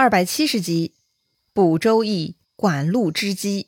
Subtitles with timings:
[0.00, 0.92] 二百七十集，
[1.52, 3.66] 补周易，管路之机。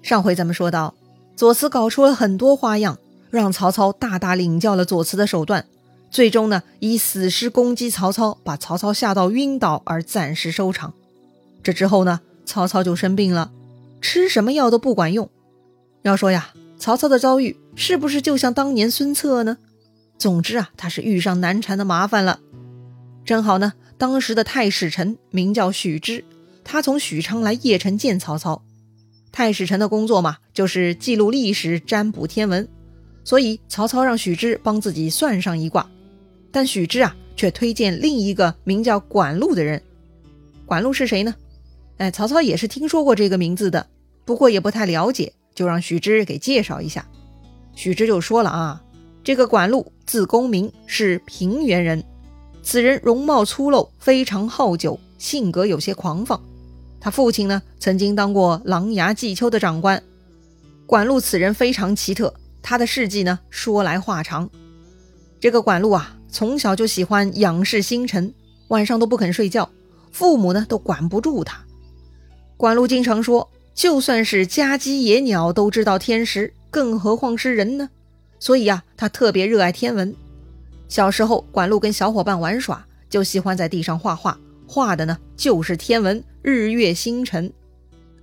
[0.00, 0.94] 上回咱们说到，
[1.36, 5.66] 左慈搞出了很多花样，让曹操大大领教了左慈的手段。
[6.10, 10.94] 最终呢，以死尸攻击曹操，把曹操吓到晕倒而暂时收场。
[11.62, 13.52] 这之后呢，曹操就生病了，
[14.00, 15.28] 吃什么药都不管用。
[16.00, 19.58] 要说呀，曹操的遭遇是不是就像当年孙策呢？
[20.16, 22.40] 总之啊，他是遇上难缠的麻烦了。
[23.30, 26.24] 正好呢，当时的太史臣名叫许之，
[26.64, 28.60] 他从许昌来邺城见曹操。
[29.30, 32.68] 太史臣的工作嘛，就是记录历史、占卜天文，
[33.22, 35.88] 所以曹操让许之帮自己算上一卦。
[36.50, 39.80] 但许之啊，却推荐另一个名叫管路的人。
[40.66, 41.32] 管路是谁呢？
[41.98, 43.86] 哎，曹操也是听说过这个名字的，
[44.24, 47.06] 不过也不太了解，就让许之给介绍一下。
[47.76, 48.82] 许之就说了啊，
[49.22, 52.02] 这个管路字公明，是平原人。
[52.62, 56.40] 此人容貌粗陋，非常好酒，性格有些狂放。
[57.00, 60.02] 他父亲呢，曾经当过琅琊季秋的长官。
[60.86, 64.50] 管路此人非常奇特，他的事迹呢，说来话长。
[65.40, 66.16] 这个管路啊。
[66.32, 68.32] 从小就喜欢仰视星辰，
[68.68, 69.68] 晚上都不肯睡觉，
[70.12, 71.60] 父母呢都管不住他。
[72.56, 77.90] 管路经常说，就算是家鸡野鸟都知道天时，更何况是人呢？
[78.38, 80.14] 所以啊，他特别热爱天文。
[80.90, 87.50] 小时候，管路跟小伙伴玩耍，就喜欢在地上画画，画的呢就是天文、日月星辰。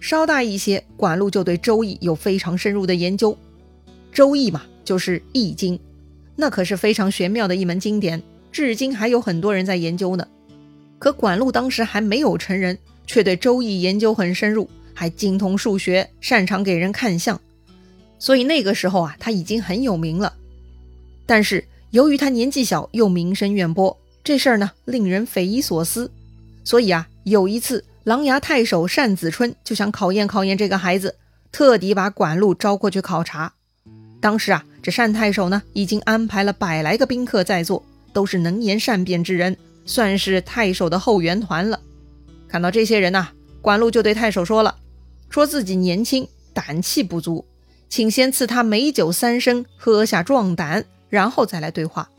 [0.01, 3.31] 稍大一些，管路就对《周易》有非常深入的研究。
[4.11, 5.77] 《周易》嘛，就是《易经》。
[6.35, 10.27] 那可是非常玄妙的一门经典，至今还有很多人在研究呢。
[10.99, 17.39] 可管路当时还没有成人，却对《周易》研究很深入，还精通数学，擅长给人看相。
[18.19, 20.33] 所以那个时候啊，他已经很有名了。
[21.25, 26.11] 但是由于他年纪小，又名声远播，这事儿呢令人匪夷所思。
[26.63, 31.15] 所以啊，有一次琅琊太守单子春就想考验考验这个孩子，
[31.51, 33.53] 特地把管路招过去考察。
[34.19, 37.81] 当时啊，这单太守呢，已经安排了百来个宾客在座，
[38.11, 39.55] 都是能言善辩之人，
[39.85, 41.79] 算是太守的后援团了。
[42.49, 43.29] 看到这些人呐，
[43.61, 44.75] 管路就对太守说了，
[45.29, 47.45] 说自己年轻，胆气不足，
[47.87, 52.09] 请先赐他美酒三升，喝下壮胆，然后再来对话。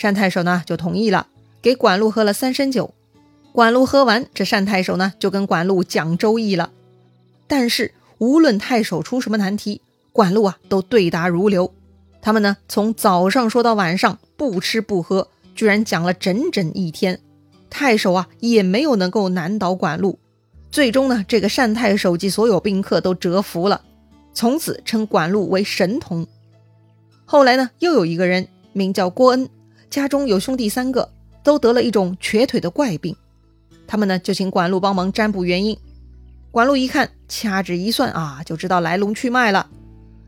[0.00, 1.28] 单太守呢就同意了，
[1.62, 2.92] 给管路喝了三升酒。
[3.52, 6.72] 管路喝完，这单太守呢就跟管路讲周易了。
[7.46, 9.80] 但是无论太守出什么难题，
[10.12, 11.72] 管路啊，都对答如流。
[12.20, 17.20] 他们呢，从早上说到晚上，不吃不喝，居然讲了整整一天。
[17.68, 20.18] 太守啊，也没有能够难倒管路。
[20.70, 23.82] 最终呢，这个单太守及所有宾客都折服了，
[24.32, 26.26] 从此称管路为神童。
[27.26, 29.48] 后来呢，又有一个人名叫郭恩，
[29.88, 31.10] 家中有兄弟三个，
[31.42, 33.16] 都得了一种瘸腿的怪病。
[33.86, 35.76] 他们呢，就请管路帮忙占卜原因。
[36.50, 39.68] 管路一看，掐指一算啊，就知道来龙去脉了。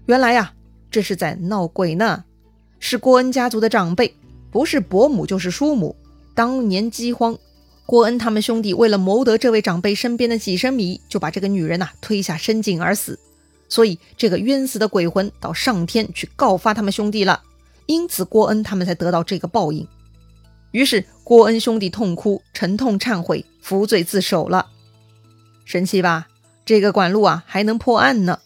[0.06, 0.52] 原来呀，
[0.90, 2.24] 这是在闹鬼呢，
[2.80, 4.14] 是郭恩家族的长辈，
[4.50, 5.94] 不是伯母就是叔母。
[6.34, 7.36] 当年饥荒，
[7.84, 13.18] 郭恩他们兄弟为了谋得这位长辈身边的几升米，就把这个女人呐推下深井而死。
[13.68, 17.42] 所以这个冤死的鬼魂到上天去告发他们兄弟了，
[17.86, 19.86] 因此郭恩他们才得到这个报应。
[20.72, 24.66] 于是郭恩兄弟痛哭，沉痛忏悔，服罪自首了。
[25.64, 26.28] 神奇吧？
[26.64, 28.40] 这个管路啊还能破案呢。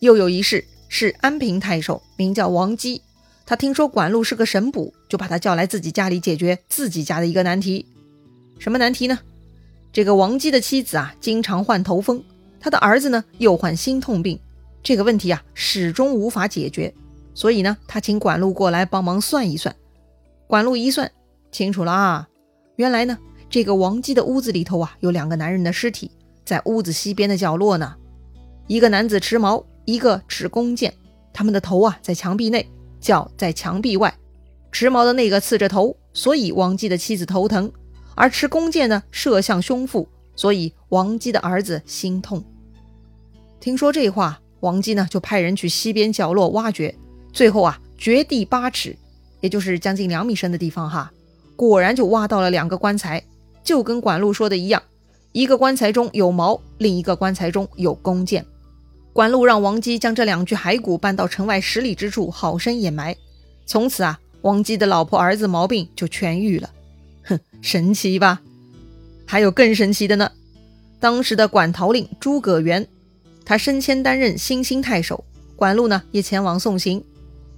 [0.00, 3.02] 又有一事，是安平太守，名叫王基。
[3.46, 7.86] 他听说管路是个神捕，就把他叫来自己家里解决自己家的一个难题。
[8.58, 9.18] 什么难题呢？
[9.92, 12.22] 这个王基的妻子啊，经常患头风，
[12.60, 14.38] 他的儿子呢又患心痛病，
[14.82, 16.92] 这个问题啊始终无法解决。
[17.34, 19.74] 所以呢，他请管路过来帮忙算一算。
[20.46, 21.10] 管路一算
[21.52, 22.28] 清楚了啊，
[22.76, 23.18] 原来呢，
[23.48, 26.10] 这个王姬的屋子里头啊，有两个男人的尸体，
[26.44, 27.94] 在屋子西边的角落呢，
[28.66, 29.64] 一个男子持矛。
[29.84, 30.92] 一个持弓箭，
[31.32, 32.68] 他们的头啊在墙壁内，
[33.00, 34.14] 脚在墙壁外。
[34.70, 37.70] 持矛的那个刺着头，所以王姬的妻子头疼；
[38.14, 40.06] 而持弓箭呢射向胸腹，
[40.38, 42.42] 所以王姬的儿子心痛。
[43.58, 46.94] 听说这话，王姬呢就派人去西边角落挖掘，
[47.32, 48.96] 最后啊掘地八尺，
[49.40, 51.12] 也就是将近两米深的地方哈，
[51.56, 53.20] 果然就挖到了两个棺材，
[53.64, 54.80] 就跟管路说的一样，
[55.32, 58.46] 一个棺材中有矛，另一个棺材中有弓箭。
[59.12, 63.16] 管路让王姬将这两具骸骨搬到城外十里之处，好生掩埋。
[63.66, 66.70] 从此啊，王姬的老婆儿子毛病就痊愈了。
[67.24, 68.40] 哼，神奇吧？
[69.30, 70.32] 还有更神奇的呢。
[70.98, 72.88] 当时的管陶令诸葛元，
[73.44, 75.22] 他升迁担任新兴太守，
[75.54, 77.04] 管路呢也前往送行。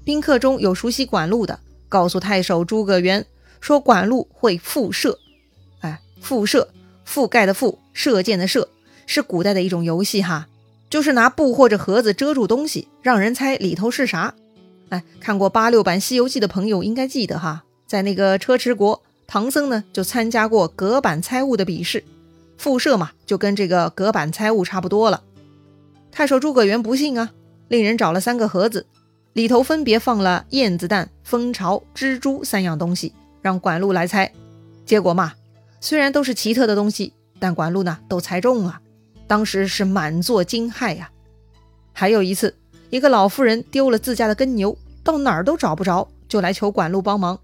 [0.04, 3.24] 宾客中有熟悉管路的，告诉太守诸葛元
[3.60, 5.16] 说管路会复射。
[5.78, 6.68] 哎，复射，
[7.06, 8.68] 覆盖的覆，射箭的射，
[9.06, 10.48] 是古代的一种游戏哈，
[10.90, 14.34] 就是拿布或者盒子遮住东西，让人猜里头是啥。
[14.88, 22.02] 哎，看过八六版《西游记》的朋友应该记得哈，在那个车迟国，唐僧呢就参加过隔板猜物的比试，
[22.58, 25.22] 复射嘛，就跟这个隔板猜物差不多了。
[26.10, 27.30] 太守诸葛元不信啊，
[27.68, 28.86] 令人找了三个盒子，
[29.32, 34.32] 里头分别放了燕子蛋、蜂巢、蜘蛛三样东西，让管路来猜。
[34.84, 35.34] 结果嘛，
[35.80, 38.80] 虽然都是奇特的东西，但管路呢都猜中了，
[39.28, 41.08] 当时是满座惊骇呀。
[41.92, 42.56] 还有一次，
[42.90, 47.38] 一个老妇人丢了自家的耕牛，到哪儿都找不着，就来求管路帮忙。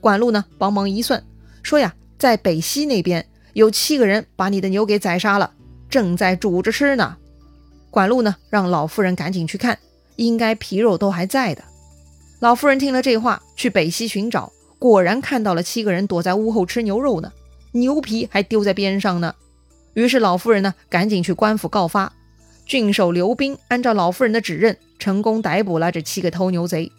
[0.00, 1.22] 管路呢帮忙一算，
[1.62, 5.52] 说呀，在北西那边有七个人把你的牛给宰杀了，
[5.88, 7.16] 正在煮着吃呢。
[7.90, 9.78] 管路呢，让老妇人赶紧去看，
[10.16, 11.64] 应该皮肉都还在的。
[12.40, 17.32] 老妇人听了这话，去北西寻找，果然看到了七个人躲在屋后吃牛肉呢，
[17.72, 19.34] 牛皮还丢在边上呢。
[19.94, 22.12] 于是老妇人呢，赶紧去官府告发。
[22.66, 26.92] 郡守刘斌按照老妇人的指认，成功逮捕了这七个偷牛贼。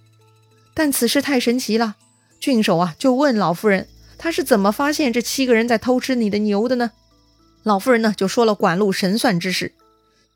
[0.73, 1.95] 但此事太神奇了，
[2.39, 3.87] 郡守啊就问老夫人，
[4.17, 6.91] 他是怎么发现这七个人在偷吃你的牛的呢？
[7.63, 9.73] 老夫人呢就说了管路神算之事。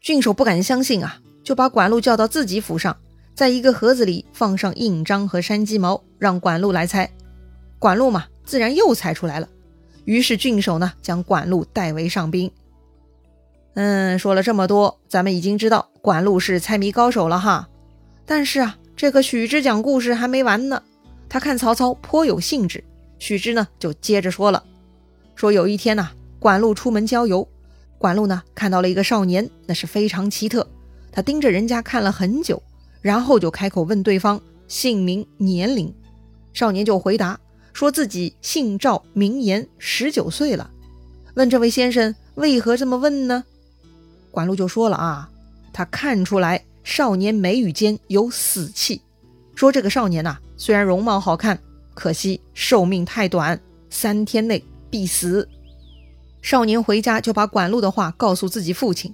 [0.02, 2.98] 郡守不敢相信啊，就把管路叫到自己府上，
[3.36, 7.10] 在一个盒子里放上印章和山鸡毛，让管路来猜。
[7.78, 9.48] 管路嘛，自然又猜出来了。
[10.06, 12.52] 于是郡守呢，将管路带为上宾。
[13.76, 17.70] 嗯，说了这么多，咱们已经知道管路是猜谜高手了哈。
[18.26, 20.84] 但是啊，这个许之讲故事还没完呢。
[21.32, 22.84] 他看曹操颇有兴致，
[23.18, 24.66] 许之呢就接着说了，
[25.34, 27.48] 说有一天呐，管路出门郊游。
[27.98, 30.68] 管路呢看到了一个少年，那是非常奇特。
[31.10, 32.62] 他盯着人家看了很久，
[33.00, 35.94] 然后就开口问对方姓名、年龄。
[36.52, 37.40] 少年就回答
[37.72, 40.70] 说自己姓赵，名言，十九岁了。
[41.36, 43.46] 问这位先生为何这么问呢？
[44.32, 45.30] 管路就说了啊，
[45.72, 49.02] 他看出来少年眉宇间有死气，
[49.56, 51.60] 说这个少年呐虽然容貌好看，
[51.96, 53.60] 可惜寿命太短，
[53.90, 55.50] 三天内必死。
[56.44, 59.12] 少年回家就把管路的话告诉自己父亲，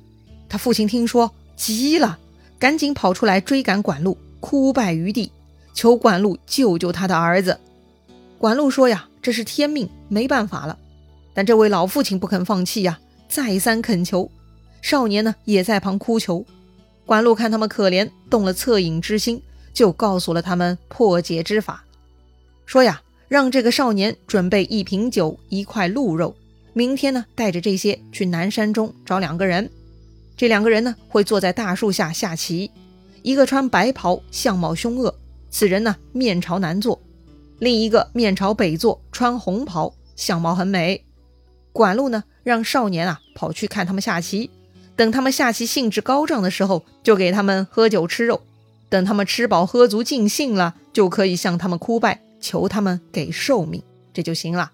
[0.50, 2.20] 他父亲听说急了，
[2.60, 5.32] 赶紧跑出来追赶管路，哭拜于地，
[5.74, 7.58] 求管路救救他的儿子。
[8.38, 10.78] 管路说呀，这是天命，没办法了。
[11.34, 13.00] 但这位老父亲不肯放弃呀，
[13.30, 14.30] 再三恳求。
[14.82, 16.46] 少年呢也在旁哭求。
[17.06, 19.42] 管路看他们可怜，动了恻隐之心，
[19.78, 21.84] 就告诉了他们破解之法，
[22.66, 26.36] 说呀，让这个少年准备一瓶酒，一块鹿肉。
[26.74, 29.70] 明天呢，带着这些去南山中找两个人。
[30.36, 32.72] 这两个人呢，会坐在大树下下棋。
[33.22, 35.14] 一个穿白袍，相貌凶恶，
[35.52, 36.98] 此人呢面朝南坐；
[37.60, 41.06] 另一个面朝北坐，穿红袍，相貌很美。
[41.72, 44.50] 管路呢，让少年啊跑去看他们下棋。
[44.96, 48.42] 等他们下棋兴致高涨的时候，就给他们喝酒吃肉。
[48.90, 54.72] 等他们吃饱喝足尽兴了，就可以向他们哭拜，求他们给寿命，这就行了。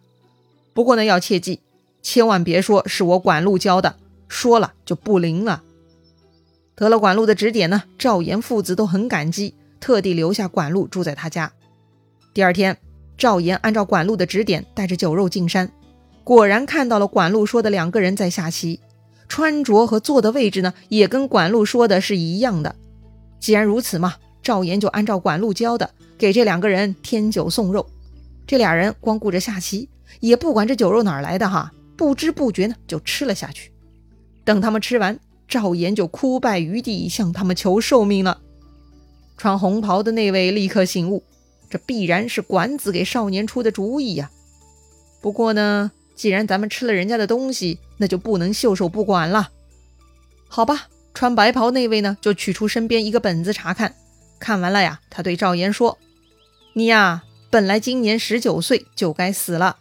[0.73, 1.61] 不过呢，要切记。
[2.01, 3.95] 千万别说是我管路教的，
[4.27, 5.63] 说了就不灵了。
[6.75, 11.53] 得了管路的指点呢，赵岩父子都很感激，特地留下管路住在他家。
[12.33, 12.77] 第二天，
[13.17, 15.71] 赵岩按照管路的指点，带着酒肉进山，
[16.25, 18.81] 果然看到了管路说的两个人在下棋，
[19.29, 22.75] 穿着和坐的位置呢，也跟管路说的是一样的。
[23.43, 27.85] 既然如此嘛，赵岩就按照管路教的，给这两个人添酒送肉。
[28.47, 29.89] 这俩人光顾着下棋，
[30.21, 31.73] 也不管这酒肉哪儿来的哈。
[31.97, 33.73] 不知不觉呢，就吃了下去。
[34.45, 38.39] 等他们吃完，赵岩就哭拜于地，向他们求寿命了。
[39.35, 41.21] 穿红袍的那位立刻醒悟，
[41.69, 44.31] 这必然是管子给少年出的主意呀。
[45.21, 49.49] 不过呢，既然咱们吃了人家的东西，那就不能袖手不管了。
[50.47, 53.95] 好吧，穿白袍那位呢，就取出身边一个本子查看。
[54.39, 55.97] 看完了呀，他对赵岩说
[56.73, 59.77] ：“你呀，本来今年十九岁就该死了。”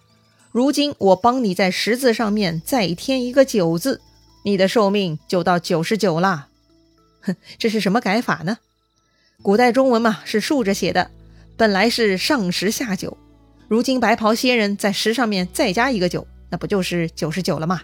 [0.52, 4.02] 如今我帮你在十字上面再添一个九字，
[4.44, 6.48] 你的寿命就到九十九啦。
[7.22, 8.58] 哼，这是什么改法呢？
[9.40, 11.10] 古代中文嘛是竖着写的，
[11.56, 13.16] 本来是上十下九，
[13.66, 17.80] 如今白袍仙人在十上面再加一个九，那不就是九十九了吗？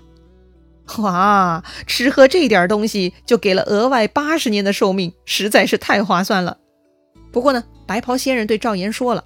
[0.99, 6.57] 哇，吃喝这点东西就给了额外八十年的寿命，实在是太划算了。
[7.31, 9.23] 不过呢，白袍仙人对赵岩说了，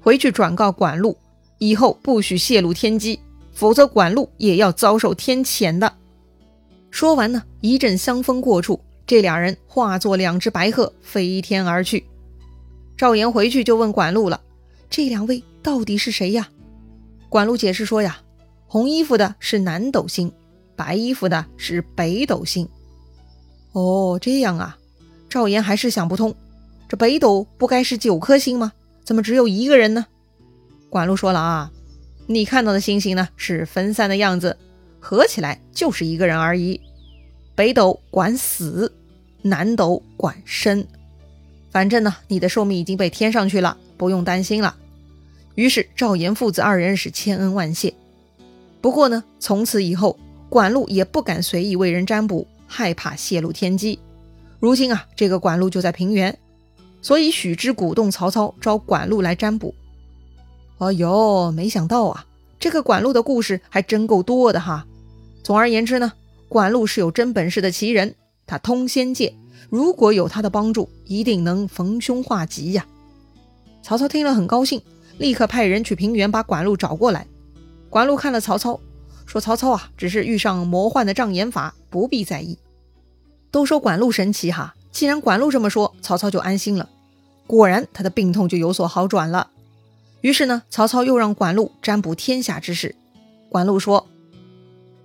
[0.00, 1.16] 回去转告管路。
[1.58, 3.20] 以后不许泄露天机，
[3.52, 5.94] 否则管路也要遭受天谴的。
[6.90, 12.04] 说完呢，一阵香风过处，这俩人化作两只白鹤飞天而去。
[12.96, 14.40] 赵岩回去就问管路了
[14.90, 16.48] ：“这两位到底是谁呀？”
[17.30, 18.18] 管路解释说呀，
[18.66, 20.30] 红衣服的是南斗星，
[20.76, 22.68] 白衣服的是北斗星。
[23.72, 24.78] 哦，这样啊，
[25.28, 26.34] 赵岩还是想不通，
[26.88, 28.72] 这北斗不该是九颗星吗？
[29.04, 30.06] 怎么只有一个人呢？
[30.88, 31.72] 管路说了啊，
[32.26, 34.56] 你看到的星星呢是分散的样子，
[35.00, 36.80] 合起来就是一个人而已。
[37.54, 38.92] 北斗管死，
[39.42, 40.86] 南斗管生。
[41.70, 44.76] 反正呢，你的寿命已经被添上去了，不用担心了。
[45.56, 47.92] 于是赵岩父子二人是千恩万谢。
[48.80, 50.18] 不过呢，从此以后，
[50.54, 53.98] 管路也不敢随意为人占卜，害怕泄露天机。
[54.60, 56.38] 如今啊，这个管路就在平原，
[57.02, 59.74] 所以许之鼓动曹操招管路来占卜。
[60.78, 62.24] 哎呦，没想到啊，
[62.60, 64.86] 这个管路的故事还真够多的哈。
[65.42, 66.12] 总而言之呢，
[66.48, 68.14] 管路是有真本事的奇人，
[68.46, 69.34] 他通仙界。
[69.70, 72.86] 如果有他的帮助，一定能逢凶化吉呀！
[73.82, 74.80] 曹操听了很高兴，
[75.18, 77.26] 立刻派人去平原把管路找过来。
[77.90, 78.78] 管路看了曹操，
[79.26, 82.58] 说：“曹操啊，只是遇上魔幻的障眼法，不必在意。”
[83.50, 86.88] 都说管路神奇哈，既然管路这么说，曹操就安心了。
[87.46, 89.50] 果然，他的病痛就有所好转了。
[90.20, 92.94] 于是呢，曹操又让管路占卜天下之事。
[93.48, 94.06] 管路说：“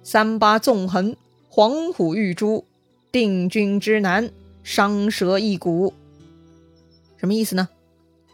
[0.03, 1.15] 三八纵横，
[1.49, 2.65] 黄虎玉珠，
[3.11, 5.93] 定军之难。”伤蛇一骨，
[7.17, 7.69] 什么意思呢？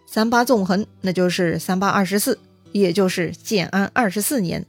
[0.06, 2.39] 三八纵横，那就是三八二十四，
[2.74, 4.65] 也就是建安二十四年。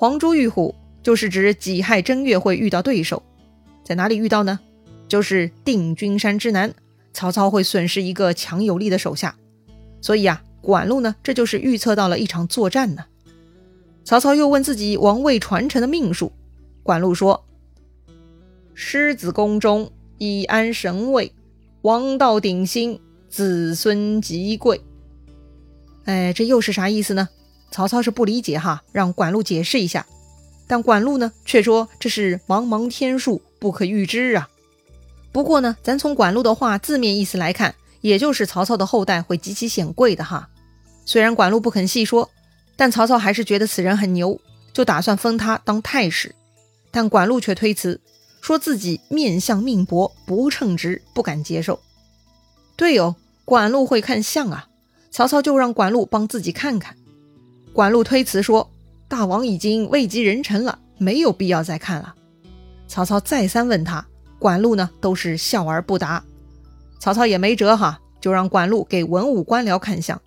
[0.00, 3.20] 黄珠玉虎，就是指己亥正月会遇到对手，
[3.82, 4.60] 在哪里遇到呢？
[5.08, 6.72] 就是定军山之南，
[7.12, 9.34] 曹操会损失一个强有力的手下。
[10.00, 13.06] 所以啊，管路呢，这就是预测到了一场作战呢。
[14.04, 16.30] 曹操又问自己王位传承的命数，
[16.84, 17.44] 管路说：
[18.74, 19.90] 狮子宫中。
[20.20, 21.32] 以安神位，
[21.82, 24.80] 王道鼎新，子孙极贵。
[26.06, 27.28] 哎，这又是啥意思呢？
[27.70, 30.06] 曹操是不理解哈，让管路解释一下。
[30.66, 34.48] 但管路呢，却说这是茫茫天数，不可预知啊。
[35.32, 40.48] 不过呢，咱从管路的话字面意思来看，也就是曹操的后代会极其显贵的哈。
[41.04, 42.30] 虽然管路不肯细说，
[42.76, 44.40] 但曹操还是觉得此人很牛，
[44.72, 46.34] 就打算封他当太史。
[46.90, 48.00] 但管路却推辞。
[48.40, 51.80] 说自己面相命薄，不称职，不敢接受。
[52.76, 54.68] 对哦，管路会看相啊，
[55.10, 56.96] 曹操就让管路帮自己看看。
[57.78, 58.68] 管路推辞说
[59.06, 62.12] ：“大王已经位极人臣了，没有必要再看了。”
[62.88, 64.04] 曹操再三问他，
[64.40, 66.24] 管路呢都是笑而不答。
[66.98, 70.20] 曹操也没辙哈，就让管路给文武官僚看相。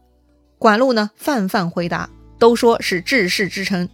[0.57, 3.89] 管路呢泛泛回答，都说是治世之臣。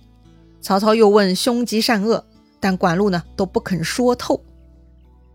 [0.61, 2.23] 曹操又问凶吉善恶。
[2.59, 4.39] 但管路呢都不肯说透，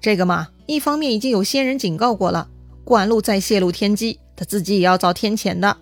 [0.01, 2.49] 这个嘛，一方面已经有先人警告过了，
[2.85, 5.77] 管路再泄露天机，他自己也要遭天谴的；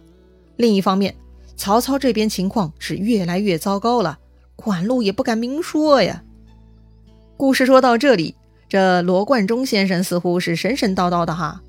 [0.57, 1.15] 另一方面，
[1.57, 4.19] 曹操这边情况是越来越糟糕了，
[4.57, 6.23] 管路也不敢明说呀。
[7.37, 8.35] 故事说到这里，
[8.69, 11.61] 这罗贯中先生似乎是神神叨叨的哈，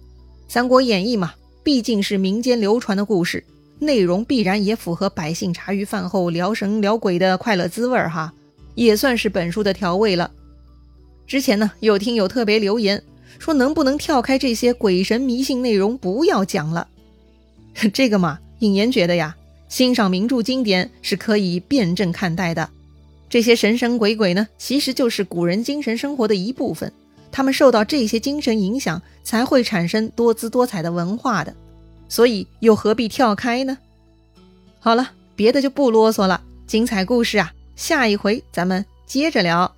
[0.51, 1.33] 《三国演义》嘛，
[1.63, 3.43] 毕竟是民间流传的故事，
[3.79, 8.33] 内容必然也符合百姓茶余饭后聊神聊鬼的快乐滋味哈。
[8.75, 10.31] 也算是本书的调味了。
[11.27, 13.01] 之前呢，有听友特别留言
[13.37, 16.87] 说，能不能跳开这些鬼神迷信内容，不要讲了？
[17.93, 19.35] 这个嘛，尹岩觉得呀，
[19.71, 22.69] 欣赏名著经典是可以辩证看待的。
[23.29, 26.91] 这些神神鬼鬼呢，其实就是古人精神生活的一部分，
[27.31, 31.55] 他们受到这些精神影响，才会产生多姿多彩的文化的。
[32.09, 33.77] 所以又何必跳开呢？
[34.81, 37.53] 好了，别的就不啰嗦了，精彩故事啊！
[37.77, 39.73] 下一回咱们接着聊。